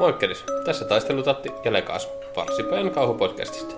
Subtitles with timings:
[0.00, 3.74] Moikkelis, tässä taistelutatti ja Lekas, Varsipäin kauhupodcastista.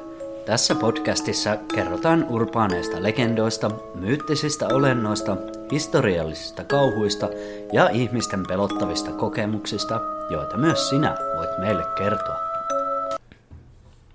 [0.46, 5.36] Tässä podcastissa kerrotaan urbaaneista legendoista, myyttisistä olennoista,
[5.72, 7.28] historiallisista kauhuista
[7.72, 10.00] ja ihmisten pelottavista kokemuksista,
[10.30, 12.36] joita myös sinä voit meille kertoa.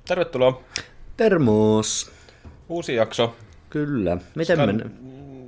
[0.07, 0.61] Tervetuloa.
[1.17, 2.11] Termos.
[2.69, 3.35] Uusi jakso.
[3.69, 4.17] Kyllä.
[4.35, 4.87] Miten Skan- menee?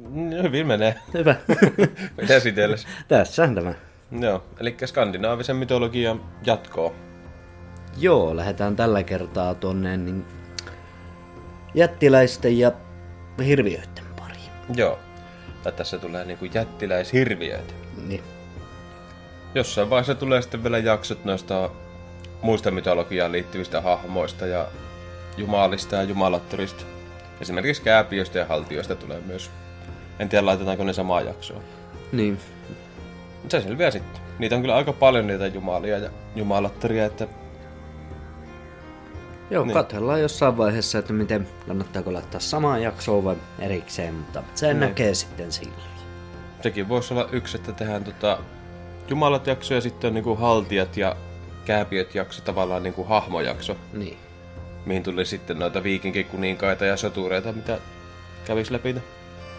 [0.09, 0.95] Mm, Hyvin menee.
[1.13, 1.35] Hyvä.
[2.29, 2.87] Esitellessä.
[3.07, 3.73] Tässähän tämä.
[4.11, 6.91] Joo, eli skandinaavisen mytologian jatkoa.
[7.97, 10.25] Joo, lähdetään tällä kertaa tonne niin
[11.73, 12.71] jättiläisten ja
[13.45, 14.51] hirviöiden pariin.
[14.75, 14.99] Joo.
[15.63, 17.73] Tai tässä tulee niinku jättiläishirviöitä.
[18.07, 18.23] Niin.
[19.55, 21.69] Jossain vaiheessa tulee sitten vielä jaksot noista
[22.41, 24.67] muista mytologiaan liittyvistä hahmoista ja
[25.37, 26.83] jumalista ja jumalattorista.
[27.41, 29.51] Esimerkiksi kääpiöistä ja haltioista tulee myös.
[30.19, 31.61] En tiedä, laitetaanko ne samaa jaksoa.
[32.11, 32.39] Niin.
[33.43, 34.21] Mut Se selviää sitten.
[34.39, 37.27] Niitä on kyllä aika paljon niitä jumalia ja jumalattoria, että
[39.49, 39.67] Joo, Niin.
[39.67, 39.73] niin.
[39.73, 44.79] katsellaan jossain vaiheessa, että miten kannattaako laittaa samaa jaksoa vai erikseen, mutta sen Niin.
[44.79, 45.79] näkee sitten silloin.
[46.61, 48.37] sekin voisi olla yksi, että tehdään tota
[49.07, 51.15] jumalat jakso ja sitten on niinku haltijat ja
[51.65, 54.17] kääpiöt jakso, tavallaan niinku hahmojakso, Niin.
[54.85, 57.77] mihin tuli sitten noita viikinkikuninkaita ja sotureita, mitä
[58.45, 58.95] kävisi läpi.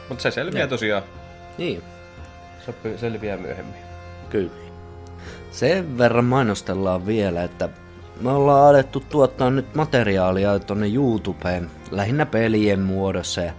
[0.08, 0.68] Mutta se selviää Joo.
[0.68, 1.02] tosiaan,
[1.58, 1.82] Niin,
[2.66, 3.80] se selviää myöhemmin.
[4.30, 4.50] kyllä.
[5.50, 7.68] Sen verran mainostellaan vielä, että
[8.20, 13.40] me ollaan alettu tuottaa nyt materiaalia tonne YouTubeen, lähinnä pelien muodossa.
[13.40, 13.52] Ja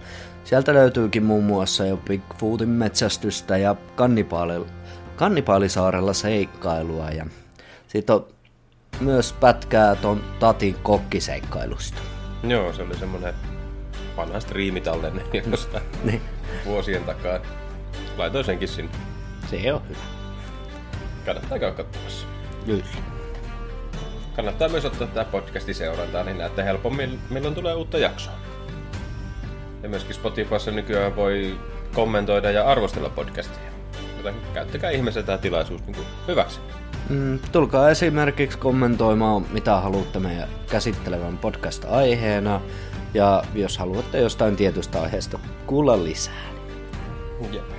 [0.44, 4.66] sieltä löytyykin muun muassa jo Bigfootin metsästystä ja kannipaali,
[5.16, 7.10] kannipaalisaarella seikkailua.
[7.10, 7.26] Ja
[7.88, 8.26] sit on
[9.00, 11.98] myös pätkää ton Tatin kokkiseikkailusta.
[12.42, 13.34] Joo, se oli semmonen
[14.16, 16.22] vanha striimitallenne jostain Niin.
[16.64, 17.38] vuosien takaa.
[18.16, 18.90] Laitoin senkin sinne.
[19.50, 19.98] Se on hyvä.
[21.26, 22.26] Kannattaa käydä katsomassa.
[22.66, 22.84] Kyllä.
[24.36, 28.34] Kannattaa myös ottaa tämä podcasti seurantaa, niin näette helpommin, milloin tulee uutta jaksoa.
[29.82, 31.58] Ja myöskin Spotifyssa nykyään voi
[31.94, 33.70] kommentoida ja arvostella podcastia.
[34.16, 36.60] Joten käyttäkää ihmeessä tämä tilaisuus niin kuin hyväksi.
[37.08, 42.60] Mm, tulkaa esimerkiksi kommentoimaan, mitä haluatte meidän käsittelevän podcast-aiheena.
[43.14, 46.44] Ja jos haluatte jostain tietystä aiheesta kuulla lisää.
[47.52, 47.75] Ja.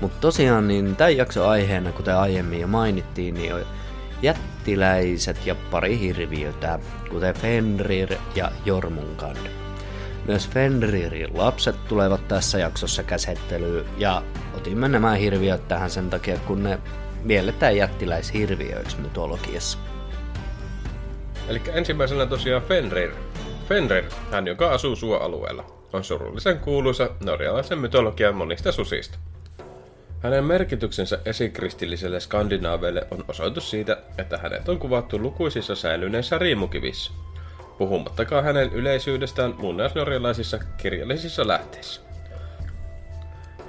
[0.00, 3.66] Mutta tosiaan niin tämän jakson aiheena, kuten aiemmin jo mainittiin, niin on
[4.22, 6.78] jättiläiset ja pari hirviötä,
[7.10, 9.36] kuten Fenrir ja Jormungand.
[10.26, 14.22] Myös Fenririn lapset tulevat tässä jaksossa käsittelyyn ja
[14.56, 16.78] otimme nämä hirviöt tähän sen takia, kun ne
[17.22, 19.78] mielletään jättiläishirviöiksi mytologiassa.
[21.48, 23.10] Eli ensimmäisenä tosiaan Fenrir.
[23.68, 29.18] Fenrir, hän joka asuu suoalueella, on surullisen kuuluisa norjalaisen mytologian monista susista.
[30.22, 37.12] Hänen merkityksensä esikristilliselle skandinaaveille on osoitus siitä, että hänet on kuvattu lukuisissa säilyneissä riimukivissä,
[37.78, 42.00] puhumattakaan hänen yleisyydestään muinaisnorjalaisissa kirjallisissa lähteissä.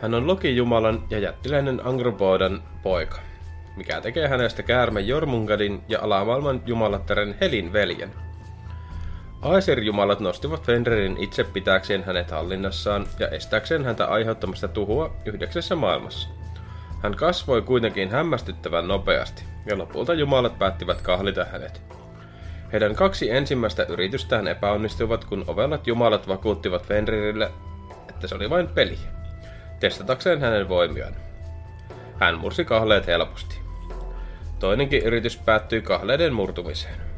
[0.02, 3.20] Hän on Loki-jumalan ja jättiläinen Angrobodan poika,
[3.76, 8.29] mikä tekee hänestä käärme Jormungadin ja alamaailman jumalattaren Helin veljen.
[9.42, 16.30] Aesir-jumalat nostivat Fenririn itse pitääkseen hänet hallinnassaan ja estääkseen häntä aiheuttamasta tuhua yhdeksässä maailmassa.
[17.04, 21.82] Hän kasvoi kuitenkin hämmästyttävän nopeasti, ja lopulta jumalat päättivät kahlita hänet.
[22.72, 27.52] Heidän kaksi ensimmäistä yritystään epäonnistuivat, kun ovelat jumalat vakuuttivat Fenrirille,
[28.10, 29.00] että se oli vain peli,
[29.80, 31.16] testatakseen hänen voimiaan.
[32.20, 33.60] Hän mursi kahleet helposti.
[34.60, 37.09] Toinenkin yritys päättyi kahleiden murtumiseen.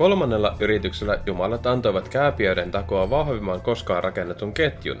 [0.00, 5.00] Kolmannella yrityksellä jumalat antoivat kääpiöiden takoa vahvimman koskaan rakennetun ketjun,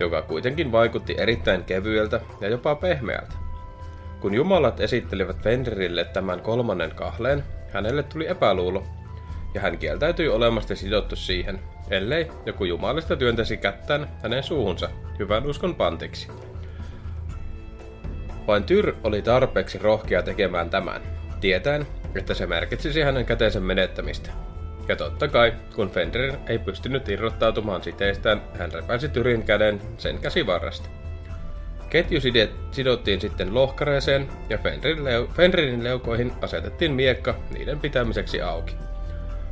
[0.00, 3.32] joka kuitenkin vaikutti erittäin kevyeltä ja jopa pehmeältä.
[4.20, 8.84] Kun jumalat esittelivät Fenrirille tämän kolmannen kahleen, hänelle tuli epäluulo,
[9.54, 14.88] ja hän kieltäytyi olemasta sidottu siihen, ellei joku jumalista työntäisi kättään hänen suuhunsa
[15.18, 16.28] hyvän uskon pantiksi.
[18.46, 21.02] Vain Tyr oli tarpeeksi rohkea tekemään tämän,
[21.40, 24.30] tietäen, että se merkitsisi hänen käteensä menettämistä.
[24.88, 30.88] Ja totta kai, kun Fenrir ei pystynyt irrottautumaan siteistään, hän repäisi Tyrin käden sen käsivarresta.
[31.90, 32.20] Ketju
[32.70, 38.74] sidottiin sitten lohkareeseen ja Fenrir leu- Fenririn leukoihin asetettiin miekka niiden pitämiseksi auki.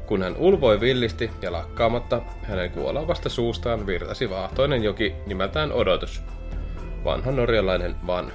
[0.06, 6.22] Kun hän ulvoi villisti ja lakkaamatta, hänen kuolavasta suustaan virtasi vaahtoinen joki nimeltään Odotus.
[7.04, 8.32] Vanha norjalainen Van.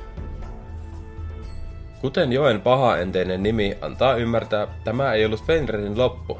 [2.01, 6.39] Kuten joen pahaenteinen nimi antaa ymmärtää, tämä ei ollut Fenririn loppu.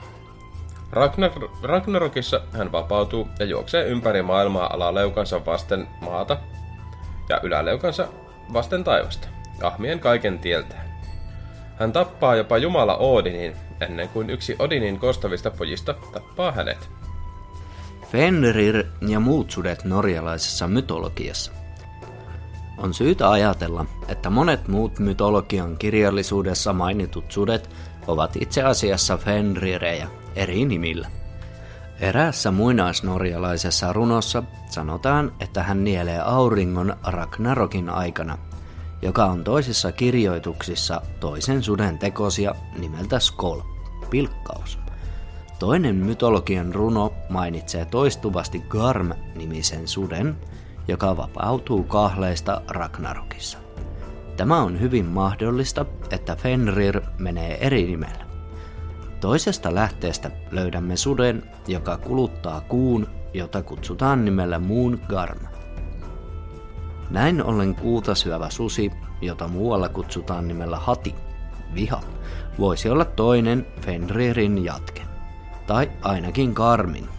[0.92, 1.32] Ragnar,
[1.64, 6.38] Ragnarokissa hän vapautuu ja juoksee ympäri maailmaa alaleukansa vasten maata
[7.30, 8.08] ja yläleukansa
[8.54, 9.28] vasten taivasta,
[9.64, 10.92] ahmien kaiken tieltään.
[11.80, 16.90] Hän tappaa jopa Jumala Odinin, ennen kuin yksi Odinin kostavista pojista tappaa hänet.
[18.12, 21.61] Fenrir ja muut sudet norjalaisessa mytologiassa.
[22.82, 27.70] On syytä ajatella, että monet muut mytologian kirjallisuudessa mainitut sudet
[28.08, 31.08] ovat itse asiassa Fenrirejä eri nimillä.
[32.00, 38.38] Eräässä muinaisnorjalaisessa runossa sanotaan, että hän nielee auringon Ragnarokin aikana,
[39.02, 43.62] joka on toisissa kirjoituksissa toisen suden tekosia nimeltä Skol,
[44.10, 44.80] pilkkaus.
[45.60, 50.38] Toinen mytologian runo mainitsee toistuvasti Garm-nimisen suden,
[50.92, 53.58] joka vapautuu kahleista Ragnarokissa.
[54.38, 58.26] Tämä on hyvin mahdollista, että Fenrir menee eri nimellä.
[59.20, 65.40] Toisesta lähteestä löydämme suden, joka kuluttaa kuun, jota kutsutaan nimellä Moon Garm.
[67.10, 68.92] Näin ollen kuuta syövä susi,
[69.22, 71.16] jota muualla kutsutaan nimellä Hati,
[71.76, 72.02] viha,
[72.60, 75.02] voisi olla toinen Fenririn jatke.
[75.68, 77.10] Tai ainakin Karmin,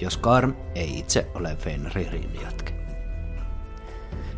[0.00, 2.75] jos Karm ei itse ole Fenririn jatke.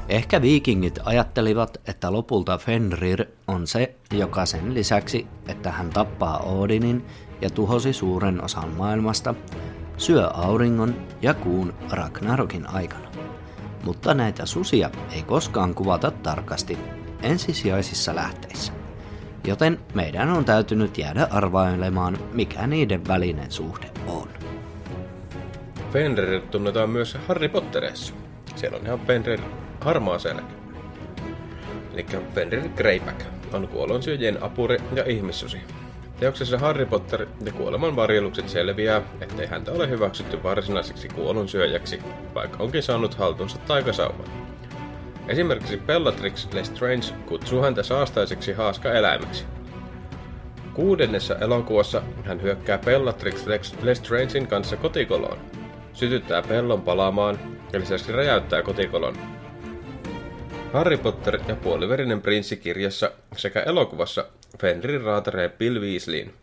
[0.09, 7.05] Ehkä viikingit ajattelivat, että lopulta Fenrir on se, joka sen lisäksi, että hän tappaa Odinin
[7.41, 9.35] ja tuhosi suuren osan maailmasta,
[9.97, 13.09] syö auringon ja kuun Ragnarokin aikana.
[13.85, 16.79] Mutta näitä susia ei koskaan kuvata tarkasti
[17.23, 18.73] ensisijaisissa lähteissä.
[19.47, 24.29] Joten meidän on täytynyt jäädä arvailemaan, mikä niiden välinen suhde on.
[25.93, 28.15] Fenrir tunnetaan myös Harry Potterissa.
[28.57, 29.41] Siellä on ihan Fenrir
[29.81, 30.43] harmaa selkä.
[31.95, 33.23] Eli Fenrir Greyback
[33.53, 35.61] on kuolonsyöjien apuri ja ihmissusi.
[36.21, 42.03] Teoksessa Harry Potter ja kuoleman varjelukset selviää, ettei häntä ole hyväksytty varsinaiseksi kuolonsyöjäksi,
[42.35, 44.27] vaikka onkin saanut haltuunsa taikasauvan.
[45.29, 49.45] Esimerkiksi Bellatrix Lestrange kutsuu häntä saastaiseksi haaska-eläimeksi.
[50.75, 53.47] Kuudennessa elokuvassa hän hyökkää Bellatrix
[53.83, 55.39] Lestrangein kanssa kotikoloon,
[55.93, 57.39] sytyttää pellon palaamaan
[57.73, 59.38] ja lisäksi räjäyttää kotikolon.
[60.73, 64.25] Harry Potter ja puoliverinen prinssi kirjassa sekä elokuvassa
[64.61, 66.35] Fenrir raataree Bill Weasleyin,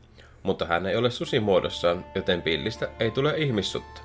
[0.44, 4.02] mutta hän ei ole susimuodossaan, joten Billistä ei tule ihmissutta.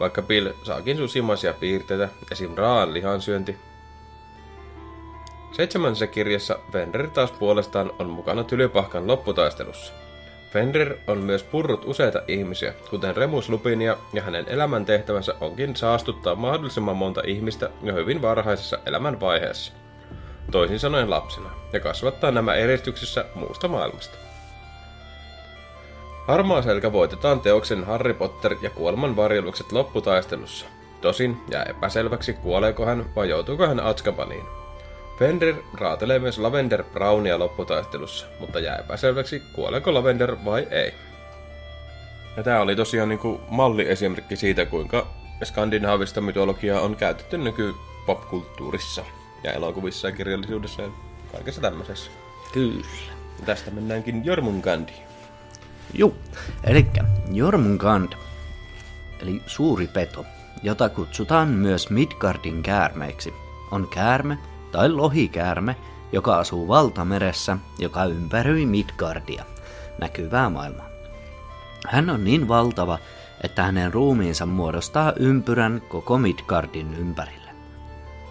[0.00, 2.54] Vaikka Bill saakin susimaisia piirteitä, esim.
[2.54, 3.56] raan lihansyönti.
[5.52, 9.92] Seitsemännessä kirjassa Fenrir taas puolestaan on mukana tylypahkan lopputaistelussa.
[10.50, 16.96] Fenrir on myös purrut useita ihmisiä, kuten Remus Lupinia, ja hänen elämäntehtävänsä onkin saastuttaa mahdollisimman
[16.96, 19.72] monta ihmistä jo hyvin varhaisessa elämänvaiheessa.
[20.50, 24.18] Toisin sanoen lapsena, ja kasvattaa nämä eristyksissä muusta maailmasta.
[26.26, 30.66] Harmaa selkä voitetaan teoksen Harry Potter ja kuoleman varjelukset lopputaistelussa.
[31.00, 34.59] Tosin jää epäselväksi, kuoleeko hän vai joutuuko hän Atskabaniin.
[35.20, 40.94] Fenrir raatelee myös Lavender Brownia lopputaistelussa, mutta jää epäselväksi, kuoleeko Lavender vai ei.
[42.36, 45.06] Ja tämä oli tosiaan niinku malliesimerkki siitä, kuinka
[45.44, 47.74] skandinaavista mytologiaa on käytetty nyky
[48.06, 49.04] popkulttuurissa
[49.44, 50.88] ja elokuvissa ja kirjallisuudessa ja
[51.32, 52.10] kaikessa tämmöisessä.
[52.52, 52.86] Kyllä.
[53.40, 55.02] Ja tästä mennäänkin Jormungandiin.
[55.94, 56.14] Juu,
[56.64, 56.86] eli
[57.32, 58.12] Jormungand,
[59.22, 60.24] eli suuri peto,
[60.62, 63.34] jota kutsutaan myös Midgardin käärmeiksi,
[63.70, 64.38] on käärme
[64.72, 65.76] tai lohikäärme,
[66.12, 69.44] joka asuu valtameressä, joka ympäröi Midgardia,
[69.98, 70.88] näkyvää maailmaa.
[71.88, 72.98] Hän on niin valtava,
[73.42, 77.50] että hänen ruumiinsa muodostaa ympyrän koko Midgardin ympärille.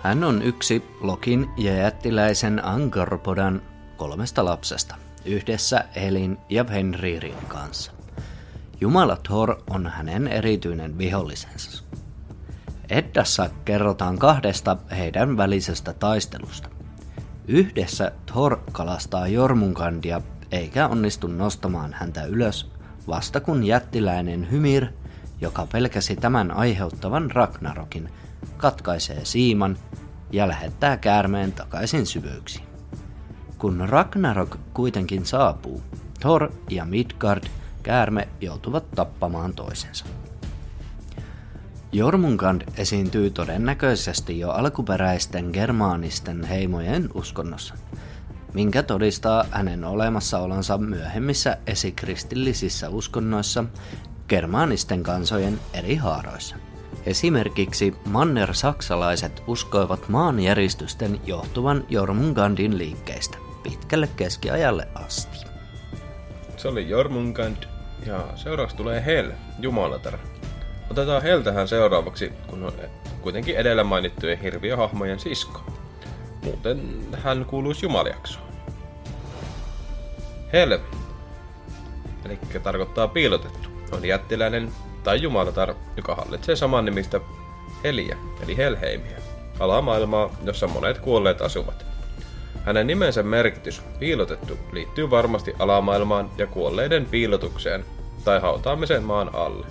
[0.03, 3.61] Hän on yksi Lokin ja jättiläisen Angarpodan
[3.97, 7.91] kolmesta lapsesta, yhdessä Elin ja Fenririn kanssa.
[8.81, 11.83] Jumala Thor on hänen erityinen vihollisensa.
[12.89, 16.69] Eddassa kerrotaan kahdesta heidän välisestä taistelusta.
[17.47, 22.71] Yhdessä Thor kalastaa Jormunkandia eikä onnistu nostamaan häntä ylös,
[23.07, 24.87] vasta kun jättiläinen Hymir,
[25.41, 28.09] joka pelkäsi tämän aiheuttavan Ragnarokin,
[28.57, 29.77] katkaisee siiman
[30.31, 32.65] ja lähettää käärmeen takaisin syvyyksiin.
[33.57, 35.83] Kun Ragnarok kuitenkin saapuu,
[36.19, 37.43] Thor ja Midgard
[37.83, 40.05] käärme joutuvat tappamaan toisensa.
[41.91, 47.73] Jormungand esiintyy todennäköisesti jo alkuperäisten germaanisten heimojen uskonnossa,
[48.53, 53.65] minkä todistaa hänen olemassaolonsa myöhemmissä esikristillisissä uskonnoissa
[54.27, 56.55] germaanisten kansojen eri haaroissa.
[57.05, 65.37] Esimerkiksi manner-saksalaiset uskoivat maanjäristysten johtuvan Jormungandin liikkeistä pitkälle keskiajalle asti.
[66.57, 67.63] Se oli Jormungand
[68.05, 70.17] ja seuraavaksi tulee Hel, Jumalatar.
[70.91, 72.73] Otetaan Heltähän seuraavaksi, kun on
[73.21, 75.61] kuitenkin edellä mainittujen hirviöhahmojen sisko.
[76.43, 78.45] Muuten hän kuuluisi Jumaliaksoon.
[80.53, 80.79] Hel,
[82.25, 84.71] eli tarkoittaa piilotettu, on jättiläinen
[85.03, 87.19] tai jumalatar, joka hallitsee saman nimistä
[87.83, 89.17] Heliä, eli Helheimiä,
[89.59, 91.85] alamaailmaa, jossa monet kuolleet asuvat.
[92.65, 97.85] Hänen nimensä merkitys, piilotettu, liittyy varmasti alamaailmaan ja kuolleiden piilotukseen
[98.25, 99.67] tai hautaamiseen maan alle.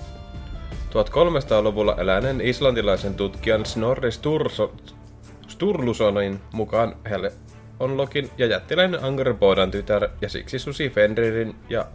[0.90, 4.72] 1300-luvulla eläneen islantilaisen tutkijan Snorri Sturso,
[5.48, 7.30] Sturlusonin mukaan Hel
[7.80, 11.86] on Lokin ja jättiläinen Angerbodan tytär ja siksi Susi Fenririn ja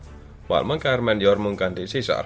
[0.49, 2.25] maailmankäärmeen Jormungandin sisar.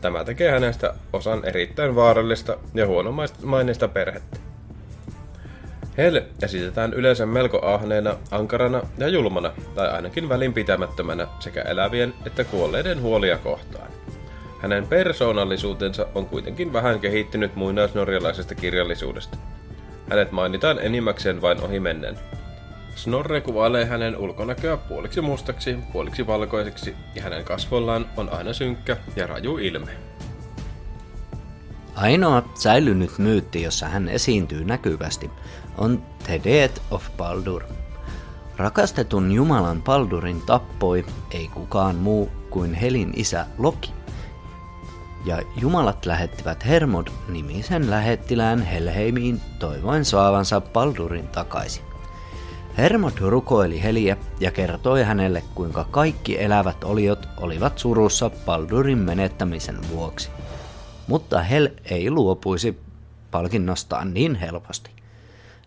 [0.00, 4.38] Tämä tekee hänestä osan erittäin vaarallista ja huonomaineista perhettä.
[5.98, 13.02] Hel esitetään yleensä melko ahneena, ankarana ja julmana, tai ainakin välinpitämättömänä sekä elävien että kuolleiden
[13.02, 13.93] huolia kohtaan.
[14.64, 19.36] Hänen persoonallisuutensa on kuitenkin vähän kehittynyt muinaisnorjalaisesta kirjallisuudesta.
[20.10, 22.18] Hänet mainitaan enimmäkseen vain ohimennen.
[22.94, 29.26] Snorre kuvailee hänen ulkonäköä puoliksi mustaksi, puoliksi valkoiseksi, ja hänen kasvollaan on aina synkkä ja
[29.26, 29.90] raju ilme.
[31.94, 35.30] Ainoa säilynyt myytti, jossa hän esiintyy näkyvästi,
[35.78, 37.62] on The Death of Baldur.
[38.56, 44.03] Rakastetun Jumalan Baldurin tappoi ei kukaan muu kuin Helin isä Loki.
[45.24, 51.84] Ja jumalat lähettivät Hermod-nimisen lähettilään Helheimiin toivoen saavansa Baldurin takaisin.
[52.78, 60.30] Hermod rukoili Heliä ja kertoi hänelle, kuinka kaikki elävät oliot olivat surussa Baldurin menettämisen vuoksi.
[61.06, 62.80] Mutta Hel ei luopuisi
[63.30, 64.90] palkinnostaan niin helposti.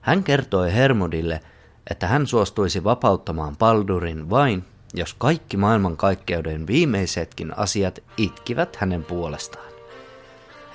[0.01, 1.41] Hän kertoi Hermodille,
[1.89, 9.67] että hän suostuisi vapauttamaan Baldurin vain, jos kaikki maailmankaikkeuden viimeisetkin asiat itkivät hänen puolestaan.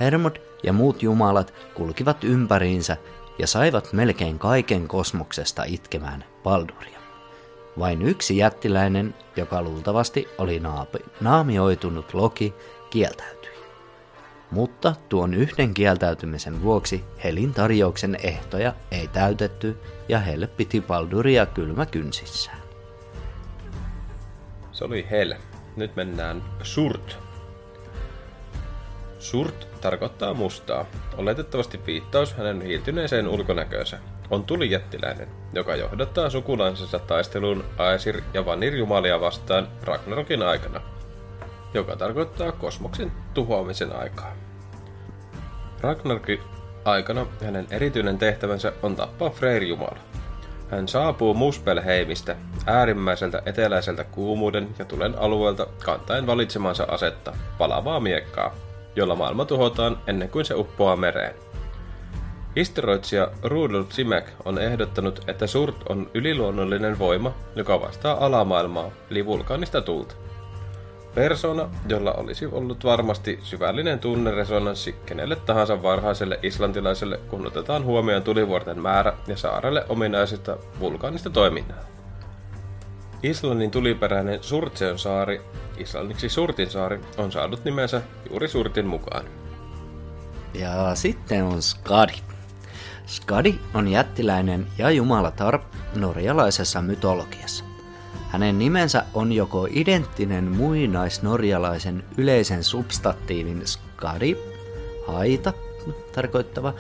[0.01, 2.97] Hermod ja muut jumalat kulkivat ympäriinsä
[3.39, 6.99] ja saivat melkein kaiken kosmoksesta itkemään Balduria.
[7.79, 12.55] Vain yksi jättiläinen, joka luultavasti oli naapi, naamioitunut Loki,
[12.91, 13.53] kieltäytyi.
[14.51, 19.79] Mutta tuon yhden kieltäytymisen vuoksi Helin tarjouksen ehtoja ei täytetty
[20.09, 22.62] ja Hel piti Balduria kylmä kynsissään.
[24.83, 25.35] Se oli Hel.
[25.77, 27.19] Nyt mennään Surt
[29.19, 30.87] Surt tarkoittaa mustaa,
[31.17, 33.99] oletettavasti viittaus hänen hiiltyneeseen ulkonäköönsä.
[34.31, 40.81] On tulijättiläinen, joka johdattaa sukulaisensa taisteluun Aesir ja Vanir jumalia vastaan Ragnarokin aikana,
[41.75, 44.37] joka tarkoittaa kosmoksen tuhoamisen aikaa.
[45.81, 46.41] Ragnarokin
[46.85, 50.12] aikana hänen erityinen tehtävänsä on tappaa Freyr-jumala.
[50.73, 52.37] Hän saapuu Muspelheimistä,
[52.67, 58.55] äärimmäiseltä eteläiseltä kuumuuden ja tulen alueelta kantaen valitsemansa asetta, palavaa miekkaa,
[58.97, 61.35] jolla maailma tuhotaan ennen kuin se uppoaa mereen.
[62.57, 69.81] Historioitsija Rudolf Simek on ehdottanut, että Surt on yliluonnollinen voima, joka vastaa alamaailmaa, eli vulkaanista
[69.81, 70.15] tulta.
[71.15, 78.81] Persona, jolla olisi ollut varmasti syvällinen tunneresonanssi kenelle tahansa varhaiselle islantilaiselle, kun otetaan huomioon tulivuorten
[78.81, 81.85] määrä ja saarelle ominaisista vulkaanista toiminnaa.
[83.23, 85.41] Islannin tuliperäinen Surtseon saari,
[85.77, 89.25] islanniksi Surtin saari, on saanut nimensä juuri Surtin mukaan.
[90.55, 92.15] Ja sitten on Skadi.
[93.07, 95.59] Skadi on jättiläinen ja jumalatar
[95.95, 97.72] norjalaisessa mytologiassa.
[98.33, 104.37] Hänen nimensä on joko identtinen muinaisnorjalaisen yleisen substantiivin skadi,
[105.07, 105.53] haita,
[106.15, 106.75] tarkoittava,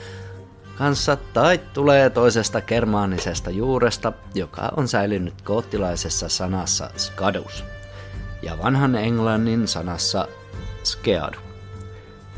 [0.78, 7.64] kanssa tai tulee toisesta germaanisesta juuresta, joka on säilynyt koottilaisessa sanassa skadus
[8.42, 10.28] ja vanhan englannin sanassa
[10.84, 11.38] skeadu,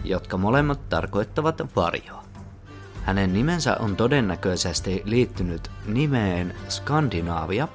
[0.04, 2.24] jotka molemmat tarkoittavat varjoa.
[3.02, 7.68] Hänen nimensä on todennäköisesti liittynyt nimeen Skandinaavia,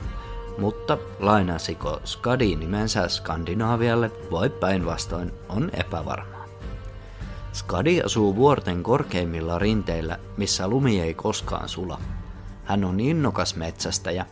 [0.59, 6.45] mutta lainasiko Skadi nimensä Skandinaavialle voi päinvastoin on epävarma.
[7.53, 11.99] Skadi asuu vuorten korkeimmilla rinteillä, missä lumi ei koskaan sula.
[12.63, 14.25] Hän on innokas metsästäjä,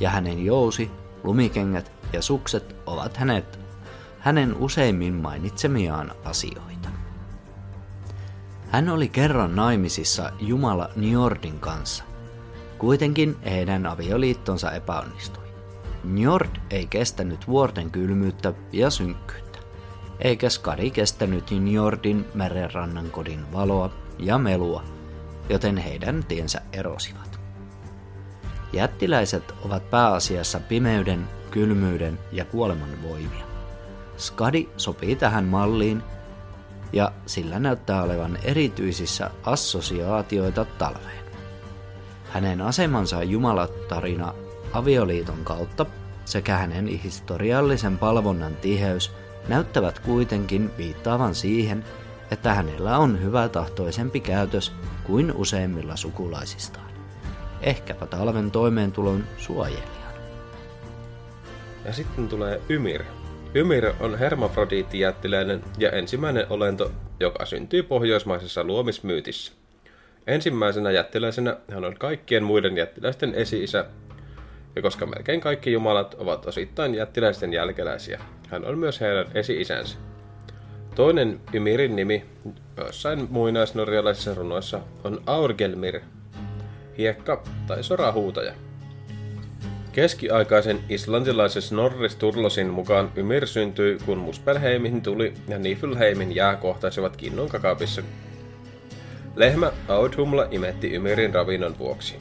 [0.00, 0.90] ja hänen jousi,
[1.24, 3.58] lumikengät ja sukset ovat hänet,
[4.18, 6.88] hänen useimmin mainitsemiaan asioita.
[8.70, 12.04] Hän oli kerran naimisissa Jumala Njordin kanssa.
[12.78, 15.51] Kuitenkin heidän avioliittonsa epäonnistui.
[16.04, 19.52] Njord ei kestänyt vuorten kylmyyttä ja synkkyyttä
[20.22, 24.84] eikä Skadi kestänyt Njordin merenrannan kodin valoa ja melua,
[25.48, 27.40] joten heidän tiensä erosivat.
[28.72, 33.44] Jättiläiset ovat pääasiassa pimeyden, kylmyyden ja kuoleman voimia.
[34.16, 36.02] Skadi sopii tähän malliin
[36.92, 41.24] ja sillä näyttää olevan erityisissä assosiaatioita talveen.
[42.30, 44.34] Hänen asemansa jumalatarina
[44.72, 45.86] avioliiton kautta
[46.24, 49.12] sekä hänen historiallisen palvonnan tiheys
[49.48, 51.84] näyttävät kuitenkin viittaavan siihen,
[52.30, 54.72] että hänellä on hyvä tahtoisempi käytös
[55.04, 56.92] kuin useimmilla sukulaisistaan.
[57.60, 59.92] Ehkäpä talven toimeentulon suojelijana.
[61.84, 63.02] Ja sitten tulee Ymir.
[63.54, 69.52] Ymir on hermafrodiittijättiläinen ja ensimmäinen olento, joka syntyy pohjoismaisessa luomismyytissä.
[70.26, 73.84] Ensimmäisenä jättiläisenä hän on kaikkien muiden jättiläisten esi-isä,
[74.76, 79.98] ja koska melkein kaikki jumalat ovat osittain jättiläisten jälkeläisiä, hän on myös heidän esi-isänsä.
[80.94, 82.24] Toinen Ymirin nimi
[82.76, 86.00] joissain muinaisnorjalaisissa runoissa on Aurgelmir,
[86.98, 88.52] hiekka tai sorahuutaja.
[89.92, 97.48] Keskiaikaisen islantilaisen Snorri Sturlosin mukaan Ymir syntyi, kun Muspelheimin tuli ja Niflheimin jää kohtaisivat kinnon
[97.48, 98.02] kakapissa.
[99.36, 102.18] Lehmä Audhumla imetti Ymirin ravinnon vuoksi.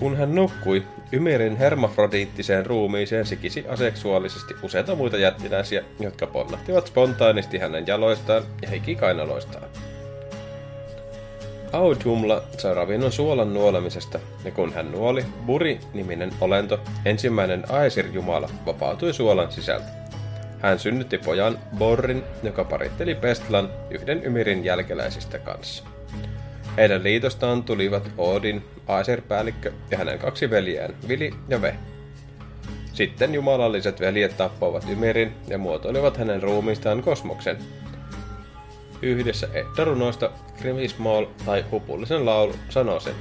[0.00, 0.82] Kun hän nukkui,
[1.12, 9.64] Ymirin hermafrodiittiseen ruumiiseen sikisi aseksuaalisesti useita muita jättiläisiä, jotka ponnahtivat spontaanisti hänen jaloistaan ja hikikainaloistaan.
[11.72, 19.52] Audhumla sai ravinnon suolan nuolemisesta, ja kun hän nuoli, Buri-niminen olento, ensimmäinen Aesir-jumala, vapautui suolan
[19.52, 19.86] sisältä.
[20.58, 25.84] Hän synnytti pojan Borrin, joka paritteli Pestlan yhden Ymirin jälkeläisistä kanssa.
[26.76, 31.74] Heidän liitostaan tulivat Odin, Aesir-päällikkö ja hänen kaksi veljään, Vili ja Ve.
[32.92, 37.58] Sitten jumalalliset veljet tappoivat Ymirin ja muotoilivat hänen ruumiistaan kosmoksen,
[39.02, 43.14] yhdessä Edda-runoista Grimismall tai Hupullisen laulu sanoo sen.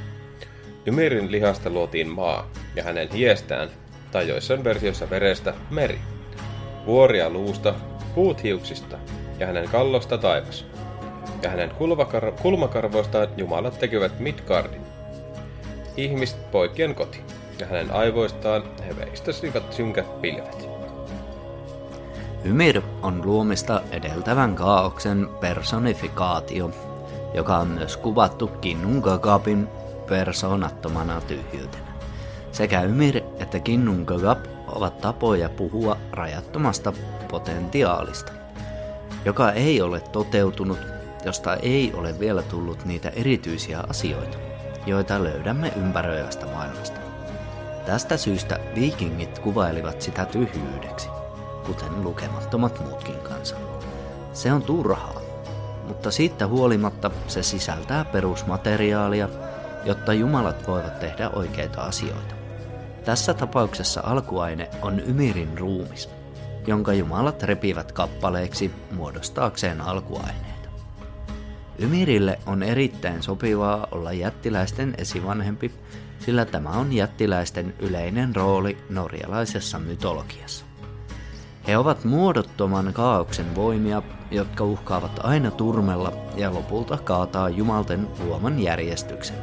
[0.85, 3.69] Ymirin lihasta luotiin maa, ja hänen hiestään,
[4.11, 5.99] tai joissain versioissa verestä, meri.
[6.85, 7.75] Vuoria luusta,
[8.15, 8.97] puut hiuksista,
[9.39, 10.65] ja hänen kallosta taivas.
[11.43, 14.81] Ja hänen kulmakar- kulmakarvoistaan jumalat tekevät Midgardin.
[15.97, 17.21] Ihmist poikien koti,
[17.59, 20.69] ja hänen aivoistaan he veistäsivät synkät pilvet.
[22.43, 26.71] Ymir on luomista edeltävän kaauksen personifikaatio,
[27.33, 29.67] joka on myös kuvattu Kinnun Gagapin
[30.09, 31.93] persoonattomana tyhjyytenä.
[32.51, 36.93] Sekä Ymir että Kinnun Gagap ovat tapoja puhua rajattomasta
[37.31, 38.31] potentiaalista,
[39.25, 40.79] joka ei ole toteutunut,
[41.25, 44.37] josta ei ole vielä tullut niitä erityisiä asioita,
[44.85, 46.99] joita löydämme ympäröivästä maailmasta.
[47.85, 51.09] Tästä syystä viikingit kuvailivat sitä tyhjyydeksi
[51.65, 53.87] kuten lukemattomat muutkin kansat.
[54.33, 55.21] Se on turhaa,
[55.87, 59.29] mutta siitä huolimatta se sisältää perusmateriaalia,
[59.85, 62.35] jotta jumalat voivat tehdä oikeita asioita.
[63.05, 66.09] Tässä tapauksessa alkuaine on Ymirin ruumis,
[66.67, 70.52] jonka jumalat repivät kappaleiksi muodostaakseen alkuaineita.
[71.79, 75.71] Ymirille on erittäin sopivaa olla jättiläisten esivanhempi,
[76.19, 80.65] sillä tämä on jättiläisten yleinen rooli norjalaisessa mytologiassa.
[81.67, 89.37] He ovat muodottoman kaauksen voimia, jotka uhkaavat aina turmella ja lopulta kaataa jumalten luoman järjestyksen.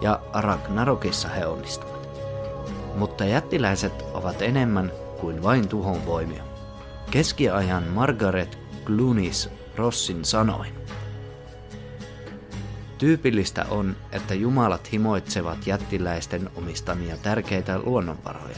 [0.00, 2.08] Ja Ragnarokissa he onnistuvat.
[2.96, 6.42] Mutta jättiläiset ovat enemmän kuin vain tuhon voimia.
[7.10, 10.74] Keskiajan Margaret Clunis Rossin sanoin.
[13.04, 18.56] Tyypillistä on, että jumalat himoitsevat jättiläisten omistamia tärkeitä luonnonvaroja,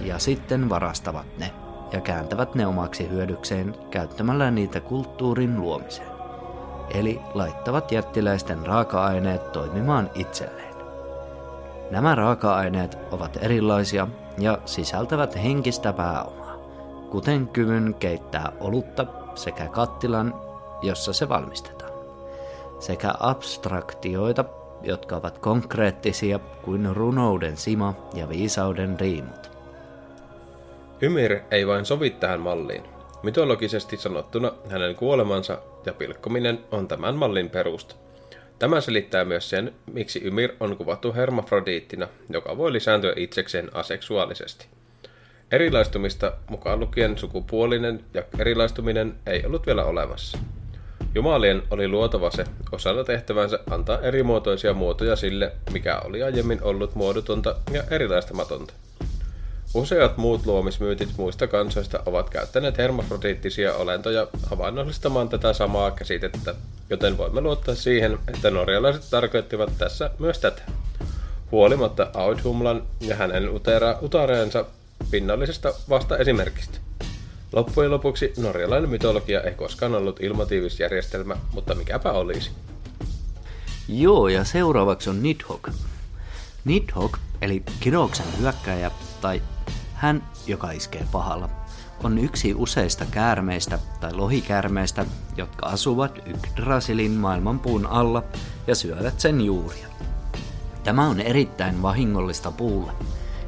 [0.00, 1.52] ja sitten varastavat ne
[1.92, 6.08] ja kääntävät ne omaksi hyödykseen käyttämällä niitä kulttuurin luomiseen.
[6.94, 10.74] Eli laittavat jättiläisten raaka-aineet toimimaan itselleen.
[11.90, 14.08] Nämä raaka-aineet ovat erilaisia
[14.38, 16.56] ja sisältävät henkistä pääomaa,
[17.10, 20.34] kuten kyvyn keittää olutta sekä kattilan,
[20.82, 21.75] jossa se valmistetaan,
[22.80, 24.44] sekä abstraktioita,
[24.82, 29.50] jotka ovat konkreettisia kuin runouden sima ja viisauden riimut.
[31.00, 32.82] Ymir ei vain sovi tähän malliin.
[33.22, 37.94] Mytologisesti sanottuna hänen kuolemansa ja pilkkominen on tämän mallin perusta.
[38.58, 44.66] Tämä selittää myös sen, miksi Ymir on kuvattu hermafrodiittina, joka voi lisääntyä itsekseen aseksuaalisesti.
[45.50, 50.38] Erilaistumista, mukaan lukien sukupuolinen ja erilaistuminen, ei ollut vielä olemassa.
[51.16, 57.56] Jumalien oli luotava se osana tehtävänsä antaa erimuotoisia muotoja sille, mikä oli aiemmin ollut muodotonta
[57.72, 58.74] ja erilaistamatonta.
[59.74, 66.54] Useat muut luomismyytit muista kansoista ovat käyttäneet hermafrodiittisia olentoja havainnollistamaan tätä samaa käsitettä,
[66.90, 70.62] joten voimme luottaa siihen, että norjalaiset tarkoittivat tässä myös tätä.
[71.52, 73.50] Huolimatta Audhumlan ja hänen
[74.02, 74.64] utareensa
[75.10, 76.78] pinnallisesta vasta esimerkistä.
[77.52, 82.50] Loppujen lopuksi norjalainen mytologia ei koskaan ollut ilmatiivisjärjestelmä, mutta mikäpä olisi.
[83.88, 85.68] Joo, ja seuraavaksi on Nidhogg.
[86.64, 89.42] Nidhogg, eli Kiroksen hyökkäjä, tai
[89.94, 91.48] hän, joka iskee pahalla,
[92.04, 95.06] on yksi useista käärmeistä tai lohikäärmeistä,
[95.36, 98.22] jotka asuvat Yggdrasilin maailmanpuun alla
[98.66, 99.86] ja syövät sen juuria.
[100.84, 102.92] Tämä on erittäin vahingollista puulle,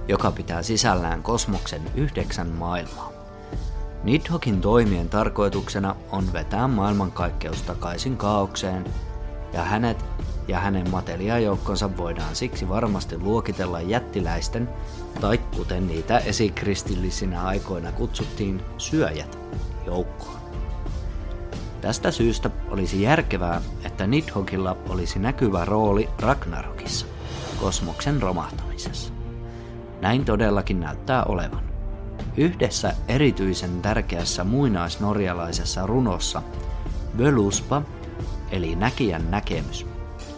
[0.09, 3.18] joka pitää sisällään kosmoksen yhdeksän maailmaa.
[4.05, 8.85] Nidhokin toimien tarkoituksena on vetää maailmankaikkeus takaisin kaaukseen,
[9.53, 10.05] ja hänet
[10.49, 14.69] ja hänen mateliajoukkonsa voidaan siksi varmasti luokitella jättiläisten,
[15.21, 19.39] tai kuten niitä esikristillisinä aikoina kutsuttiin, syöjät,
[19.87, 20.39] joukkoon.
[21.81, 27.07] Tästä syystä olisi järkevää, että Nidhogilla olisi näkyvä rooli Ragnarokissa,
[27.61, 29.13] kosmoksen romahtamisessa.
[30.01, 31.68] Näin todellakin näyttää olevan.
[32.39, 36.43] Yhdessä erityisen tärkeässä muinaisnorjalaisessa runossa
[37.19, 37.83] Völuspa,
[38.51, 39.87] eli näkijän näkemys,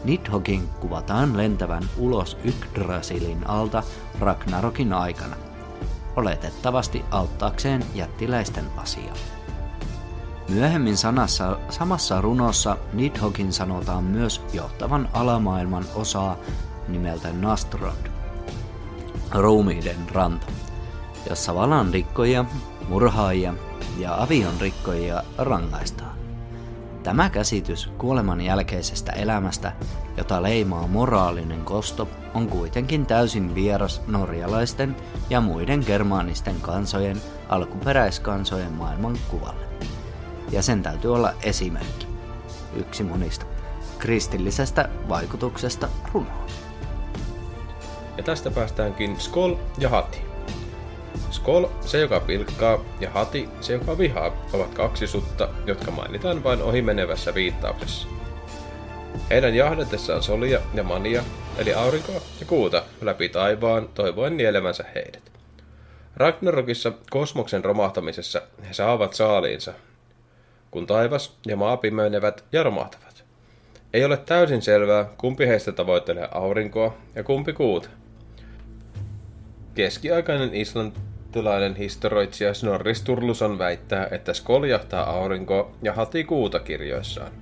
[0.05, 3.83] Nidhogin kuvataan lentävän ulos Yggdrasilin alta
[4.21, 5.37] Ragnarokin aikana,
[6.17, 9.15] oletettavasti auttaakseen jättiläisten asiaa.
[10.49, 16.37] Myöhemmin sanassa, samassa runossa Nidhogin sanotaan myös johtavan alamaailman osaa
[16.89, 18.11] nimeltä Nastrod,
[19.33, 20.47] ruumiiden ranta,
[21.31, 22.45] jossa valan rikkoja,
[22.89, 23.55] murhaajia
[23.99, 26.19] ja avion rikkoja rangaistaan.
[27.03, 29.73] Tämä käsitys kuoleman jälkeisestä elämästä,
[30.17, 34.97] jota leimaa moraalinen kosto, on kuitenkin täysin vieras norjalaisten
[35.31, 39.67] ja muiden germaanisten kansojen alkuperäiskansojen maailman kuvalle.
[40.53, 42.07] Ja sen täytyy olla esimerkki,
[42.77, 43.47] yksi monista,
[43.99, 46.51] kristillisestä vaikutuksesta runoon.
[48.17, 50.30] Ja tästä päästäänkin Skol ja Hati.
[51.31, 56.63] Skol, se joka pilkkaa, ja Hati, se joka vihaa, ovat kaksi sutta, jotka mainitaan vain
[56.63, 58.09] ohimenevässä viittauksessa.
[59.31, 61.23] Heidän jahdetessaan solia ja mania,
[61.59, 65.23] eli aurinkoa ja kuuta, läpi taivaan toivoen nielevänsä heidät.
[66.17, 69.73] Ragnarokissa kosmoksen romahtamisessa he saavat saaliinsa,
[70.71, 73.25] kun taivas ja maa pimeynevät ja romahtavat.
[73.93, 77.89] Ei ole täysin selvää, kumpi heistä tavoittelee aurinkoa ja kumpi kuuta.
[79.75, 80.55] Keskiaikainen
[81.31, 87.33] islantilainen historioitsija Snorri Sturluson väittää, että Skol jahtaa aurinkoa ja hati kuuta kirjoissaan.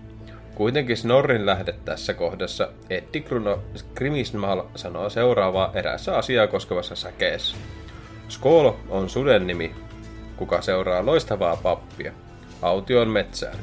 [0.55, 3.63] Kuitenkin Snorrin lähde tässä kohdassa Eddi Kruno
[3.95, 7.57] Krimismal sanoo seuraavaa erässä asiaa koskevassa säkeessä.
[8.29, 9.75] Skol on suden nimi,
[10.37, 12.13] kuka seuraa loistavaa pappia,
[12.63, 13.59] aution metsään.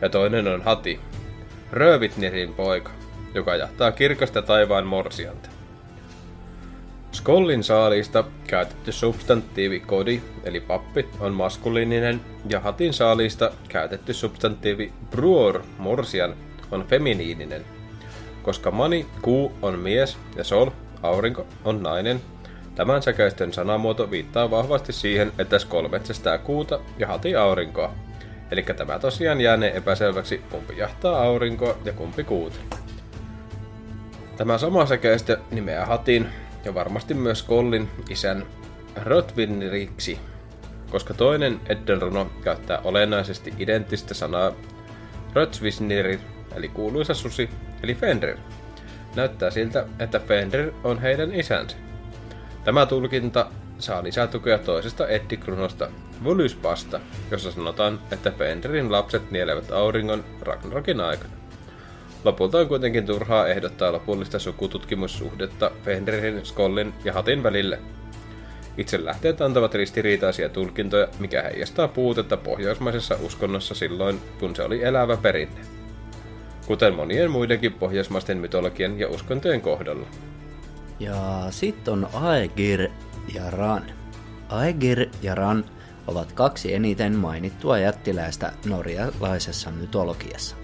[0.00, 1.00] Ja toinen on Hati,
[1.72, 2.90] Rövitnirin poika,
[3.34, 5.57] joka jahtaa kirkasta taivaan morsianta.
[7.18, 15.62] Skollin saaliista käytetty substantiivi kodi, eli pappi, on maskuliininen, ja hatin saaliista käytetty substantiivi bruor,
[15.78, 16.34] morsian,
[16.70, 17.64] on feminiininen.
[18.42, 20.70] Koska mani, kuu, on mies ja sol,
[21.02, 22.20] aurinko, on nainen,
[22.74, 27.94] tämän säkäisten sanamuoto viittaa vahvasti siihen, että skol metsästää kuuta ja hati aurinkoa.
[28.50, 32.56] Eli tämä tosiaan jäänee epäselväksi, kumpi jahtaa aurinkoa ja kumpi kuuta.
[34.36, 36.28] Tämä sama säkeistö nimeää hatin
[36.64, 38.46] ja varmasti myös Kollin isän
[39.04, 40.18] Rotvinriksi,
[40.90, 44.52] koska toinen Eddenruno käyttää olennaisesti identtistä sanaa
[45.32, 46.20] Rötsvisniri,
[46.54, 47.50] eli kuuluisa susi,
[47.82, 48.36] eli Fenrir.
[49.16, 51.76] Näyttää siltä, että Fenrir on heidän isänsä.
[52.64, 55.88] Tämä tulkinta saa lisätukea toisesta Eddikrunosta
[56.24, 61.32] Volyspasta, jossa sanotaan, että Fenririn lapset nielevät auringon Ragnarokin aikana.
[62.24, 67.78] Lopulta on kuitenkin turhaa ehdottaa lopullista sukututkimussuhdetta Fenririn, Skollin ja Hatin välille.
[68.78, 75.16] Itse lähteet antavat ristiriitaisia tulkintoja, mikä heijastaa puutetta pohjoismaisessa uskonnossa silloin, kun se oli elävä
[75.16, 75.60] perinne.
[76.66, 80.06] Kuten monien muidenkin pohjoismaisten mytologian ja uskontojen kohdalla.
[81.00, 82.88] Ja sitten on Aegir
[83.34, 83.82] ja Ran.
[84.48, 85.64] Aegir ja Ran
[86.06, 90.56] ovat kaksi eniten mainittua jättiläistä norjalaisessa mytologiassa.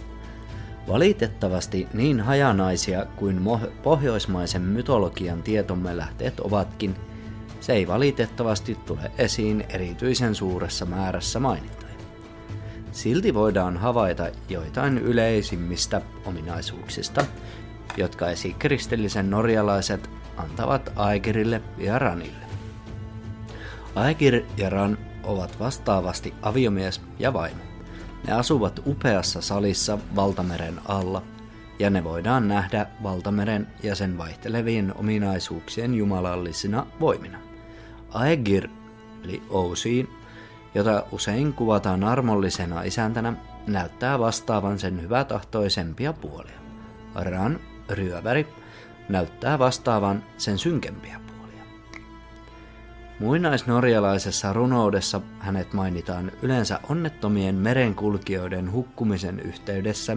[0.88, 3.40] Valitettavasti niin hajanaisia kuin
[3.82, 6.94] pohjoismaisen mytologian tietomme lähteet ovatkin,
[7.60, 11.94] se ei valitettavasti tule esiin erityisen suuressa määrässä mainintoja.
[12.92, 17.24] Silti voidaan havaita joitain yleisimmistä ominaisuuksista,
[17.96, 22.44] jotka esikristillisen norjalaiset antavat Aegirille ja Ranille.
[23.94, 27.73] Aegir ja Ran ovat vastaavasti aviomies ja vaimo.
[28.26, 31.22] Ne asuvat upeassa salissa valtameren alla,
[31.78, 37.38] ja ne voidaan nähdä valtameren ja sen vaihtelevien ominaisuuksien jumalallisina voimina.
[38.14, 38.68] Aegir,
[39.24, 40.08] eli Ousiin,
[40.74, 43.32] jota usein kuvataan armollisena isäntänä,
[43.66, 46.60] näyttää vastaavan sen hyvätahtoisempia puolia.
[47.14, 47.60] Ran,
[47.90, 48.48] ryöväri,
[49.08, 51.23] näyttää vastaavan sen synkempiä.
[53.20, 60.16] Muinaisnorjalaisessa runoudessa hänet mainitaan yleensä onnettomien merenkulkijoiden hukkumisen yhteydessä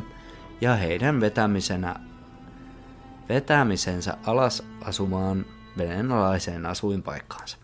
[0.61, 1.95] ja heidän vetämisenä,
[3.29, 5.45] vetämisensä alas asumaan
[5.77, 7.57] venenalaiseen asuinpaikkaansa.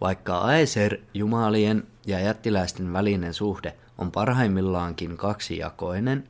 [0.00, 6.28] Vaikka Aeser, jumalien ja jättiläisten välinen suhde on parhaimmillaankin kaksijakoinen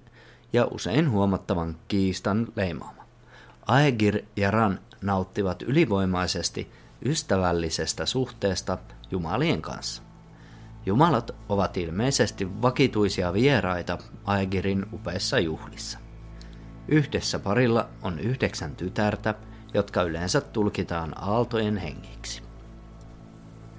[0.52, 3.04] ja usein huomattavan kiistan leimaama.
[3.66, 6.70] Aegir ja Ran nauttivat ylivoimaisesti
[7.04, 8.78] ystävällisestä suhteesta
[9.10, 10.02] jumalien kanssa.
[10.86, 15.98] Jumalat ovat ilmeisesti vakituisia vieraita Aegirin upeissa juhlissa.
[16.88, 19.34] Yhdessä parilla on yhdeksän tytärtä,
[19.74, 22.42] jotka yleensä tulkitaan aaltojen hengiksi.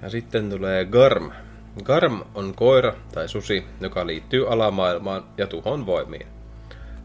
[0.02, 1.30] Ja sitten tulee Garm.
[1.82, 6.26] Garm on koira tai susi, joka liittyy alamaailmaan ja tuhon voimiin.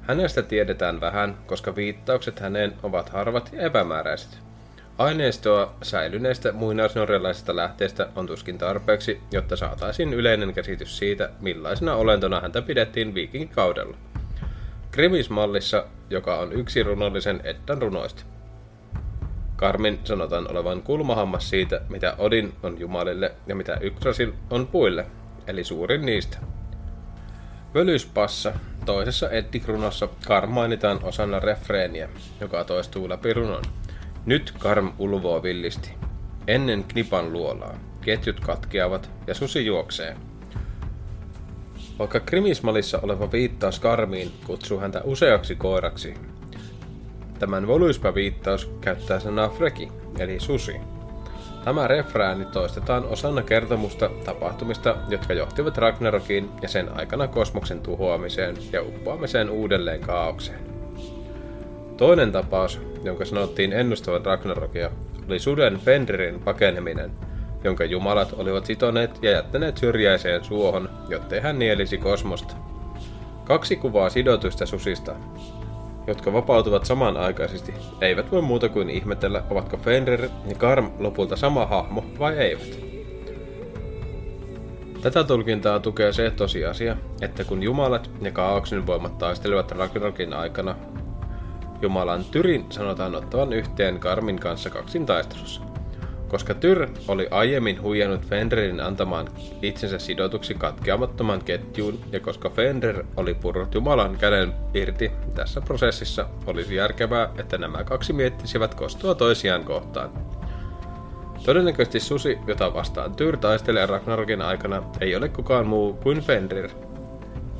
[0.01, 4.42] Hänestä tiedetään vähän, koska viittaukset häneen ovat harvat ja epämääräiset.
[4.97, 12.61] Aineistoa säilyneistä muinaisnorjalaisista lähteistä on tuskin tarpeeksi, jotta saataisiin yleinen käsitys siitä, millaisena olentona häntä
[12.61, 13.97] pidettiin viikingikaudella.
[14.91, 18.23] Krimismallissa, joka on yksi runollisen Eddan runoista.
[19.55, 25.05] Karmin sanotaan olevan kulmahammas siitä, mitä Odin on jumalille ja mitä Yggdrasil on puille,
[25.47, 26.37] eli suurin niistä.
[27.73, 28.53] Völyspassa,
[28.85, 30.09] toisessa Eddik-runossa,
[30.47, 32.09] mainitaan osana refreeniä,
[32.41, 33.63] joka toistuu läpi runon.
[34.25, 35.93] Nyt Karm ulvoo villisti.
[36.47, 37.75] Ennen Knipan luolaa.
[38.01, 40.17] Ketjut katkeavat ja susi juoksee.
[41.99, 46.13] Vaikka Krimismalissa oleva viittaus Karmiin kutsuu häntä useaksi koiraksi,
[47.39, 50.75] Tämän Voluspa-viittaus käyttää sanaa freki, eli susi.
[51.65, 58.81] Tämä refrääni toistetaan osana kertomusta tapahtumista, jotka johtivat Ragnarokiin ja sen aikana kosmoksen tuhoamiseen ja
[58.81, 60.72] uppoamiseen uudelleen kaaukseen.
[62.03, 64.91] Toinen tapaus, jonka sanottiin ennustavan Ragnarokia,
[65.27, 67.11] oli suden Fenririn pakeneminen,
[67.63, 72.55] jonka jumalat olivat sitoneet ja jättäneet syrjäiseen suohon, jottei hän nielisi kosmosta.
[73.45, 75.15] Kaksi kuvaa sidotuista susista,
[76.07, 82.05] jotka vapautuvat samanaikaisesti, eivät voi muuta kuin ihmetellä, ovatko Fenrir ja Karm lopulta sama hahmo
[82.19, 82.79] vai eivät.
[85.01, 90.75] Tätä tulkintaa tukee se tosiasia, että kun jumalat ja kaauksen voimat taistelevat Ragnarokin aikana,
[91.83, 95.61] Jumalan Tyrin sanotaan ottavan yhteen Karmin kanssa kaksin taistelussa.
[96.27, 99.27] Koska Tyr oli aiemmin huijannut Fenririn antamaan
[99.61, 106.75] itsensä sidotuksi katkeamattoman ketjuun, ja koska Fenrir oli purrut Jumalan käden irti tässä prosessissa, olisi
[106.75, 110.09] järkevää, että nämä kaksi miettisivät kostoa toisiaan kohtaan.
[111.45, 116.69] Todennäköisesti susi, jota vastaan Tyr taistelee Ragnarokin aikana, ei ole kukaan muu kuin Fenrir.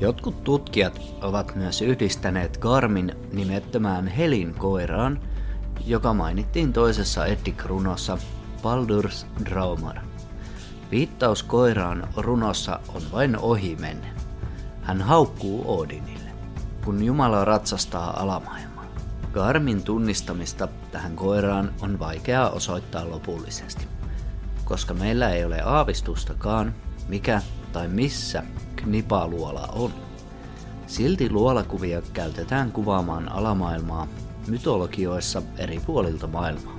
[0.00, 5.20] Jotkut tutkijat ovat myös yhdistäneet Garmin nimettömään Helin koiraan,
[5.86, 8.18] joka mainittiin toisessa Eddik-runossa
[8.62, 9.96] Baldur's Draumar.
[10.90, 14.14] Viittaus koiraan runossa on vain ohimennen.
[14.82, 16.30] Hän haukkuu Odinille,
[16.84, 18.86] kun Jumala ratsastaa alamaailmaa.
[19.32, 23.88] Garmin tunnistamista tähän koiraan on vaikeaa osoittaa lopullisesti,
[24.64, 26.74] koska meillä ei ole aavistustakaan,
[27.08, 28.42] mikä tai missä
[28.84, 29.90] knipaluola on.
[30.86, 34.08] Silti luolakuvia käytetään kuvaamaan alamaailmaa
[34.46, 36.74] mytologioissa eri puolilta maailmaa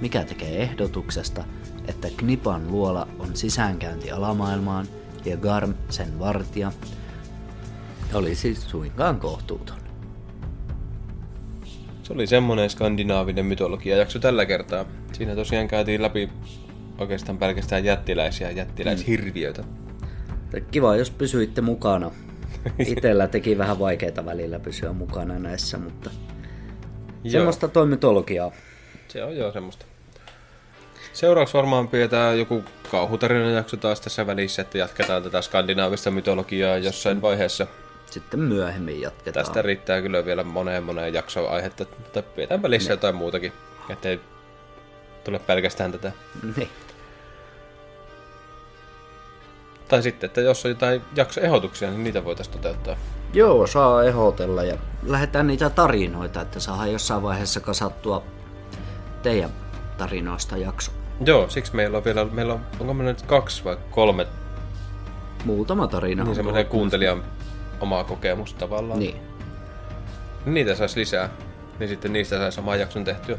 [0.00, 1.44] mikä tekee ehdotuksesta,
[1.88, 4.86] että Knipan luola on sisäänkäynti alamaailmaan
[5.24, 6.72] ja Garm sen vartija,
[8.14, 9.76] oli siis suinkaan kohtuuton.
[12.02, 14.84] Se oli semmonen skandinaavinen mytologia-jakso tällä kertaa.
[15.12, 16.28] Siinä tosiaan käytiin läpi
[16.98, 19.64] oikeastaan pelkästään jättiläisiä jättiläishirviöitä.
[20.70, 22.10] Kiva, jos pysyitte mukana.
[22.78, 26.10] Itellä teki vähän vaikeita välillä pysyä mukana näissä, mutta
[27.28, 28.52] semmoista toi mytologiaa.
[29.08, 29.86] Se on joo semmoista.
[31.12, 32.64] Seuraavaksi varmaan pidetään joku
[33.54, 37.66] jakso taas tässä välissä, että jatketaan tätä skandinaavista mytologiaa jossain vaiheessa.
[38.10, 39.46] Sitten myöhemmin jatketaan.
[39.46, 42.92] Tästä riittää kyllä vielä moneen moneen jaksoon aihetta, mutta pidetään välissä ne.
[42.92, 43.52] jotain muutakin,
[43.88, 44.20] ettei
[45.24, 46.12] tule pelkästään tätä.
[46.56, 46.68] Niin.
[49.90, 52.96] Tai sitten, että jos on jotain jaksoehdotuksia, niin niitä voitaisiin toteuttaa.
[53.32, 58.22] Joo, saa ehdotella ja lähdetään niitä tarinoita, että saa jossain vaiheessa kasattua
[59.22, 59.50] teidän
[59.98, 60.92] tarinoista jakso.
[61.24, 64.26] Joo, siksi meillä on vielä, meillä on, onko meillä nyt kaksi vai kolme?
[65.44, 66.24] Muutama tarina.
[66.24, 67.24] Niin semmoinen kuuntelijan
[67.80, 68.98] omaa kokemusta tavallaan.
[68.98, 69.20] Niin.
[70.46, 71.28] Niitä saisi lisää.
[71.78, 73.38] Niin sitten niistä saisi omaa jakson tehtyä.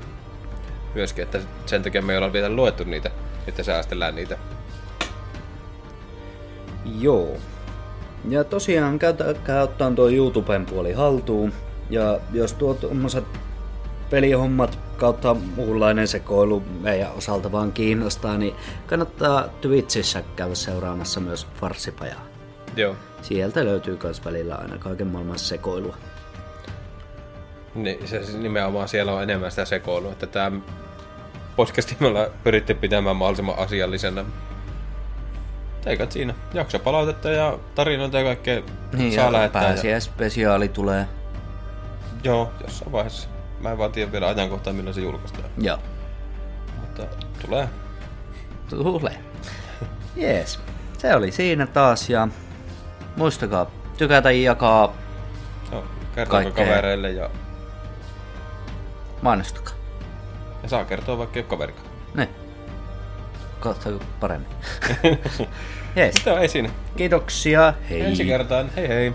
[0.95, 3.11] Myöskin, että sen takia me ei olla vielä luettu niitä,
[3.47, 4.37] että säästellään niitä.
[6.99, 7.37] Joo.
[8.29, 11.53] Ja tosiaan käykää ottaa tuo YouTuben puoli haltuun.
[11.89, 13.23] Ja jos tuo tuommoiset
[14.09, 18.55] pelihommat kautta muunlainen sekoilu meidän osalta vaan kiinnostaa, niin
[18.87, 22.25] kannattaa Twitchissä käydä seuraamassa myös Farsipajaa.
[22.75, 22.95] Joo.
[23.21, 25.95] Sieltä löytyy myös välillä aina kaiken maailman sekoilua.
[27.75, 30.59] Niin, se nimenomaan siellä on enemmän sitä sekoilua, että tämä
[31.55, 34.25] podcasti me ollaan pyritty pitämään mahdollisimman asiallisena.
[35.85, 36.33] Eikä siinä.
[36.53, 38.61] Jaksopalautetta ja tarinoita ja kaikkea
[38.93, 39.61] Niin, saa ja lähettää.
[39.61, 39.67] Ja...
[39.67, 41.07] pääsiäispesiaali tulee.
[42.23, 43.29] Joo, jossain vaiheessa.
[43.59, 45.45] Mä en vaan tiedä vielä ajankohtaa, milloin se julkaistaan.
[45.57, 45.77] Joo,
[46.81, 47.03] Mutta
[47.45, 47.69] tulee.
[48.69, 49.17] tulee.
[50.15, 50.59] Jees,
[50.97, 52.27] se oli siinä taas ja
[53.15, 54.93] muistakaa tykätä, jakaa,
[55.71, 55.83] Joo,
[56.15, 56.65] kertooko Kaikkea.
[56.65, 57.29] kavereille ja,
[59.21, 59.73] mainostakaa.
[60.63, 61.87] ja saa kertoa vaikka ei ole kaverikaan.
[62.13, 62.29] Ne.
[63.61, 64.49] Kohta paremmin.
[65.95, 66.15] Jees.
[66.15, 66.69] Mitä ei siinä?
[66.97, 67.73] Kiitoksia.
[67.89, 68.01] Hei.
[68.01, 68.69] Ensi kertaan.
[68.75, 69.13] Hei hei.